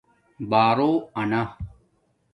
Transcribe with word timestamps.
بݳرو 0.49 0.91
انݳ 1.19 1.41